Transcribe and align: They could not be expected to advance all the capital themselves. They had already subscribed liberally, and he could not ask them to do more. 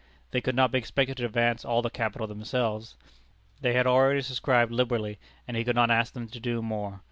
They 0.31 0.41
could 0.41 0.55
not 0.55 0.71
be 0.71 0.79
expected 0.79 1.17
to 1.17 1.25
advance 1.25 1.63
all 1.63 1.83
the 1.83 1.91
capital 1.91 2.25
themselves. 2.25 2.95
They 3.59 3.73
had 3.73 3.85
already 3.85 4.21
subscribed 4.23 4.71
liberally, 4.71 5.19
and 5.47 5.55
he 5.55 5.63
could 5.63 5.75
not 5.75 5.91
ask 5.91 6.13
them 6.13 6.27
to 6.29 6.39
do 6.39 6.63
more. 6.63 6.99